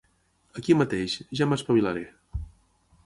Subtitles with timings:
[0.61, 2.07] Aquí mateix, ja m'espavilaré.